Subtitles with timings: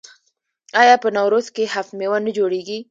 [0.81, 2.77] آیا په نوروز کې هفت میوه نه جوړیږي؟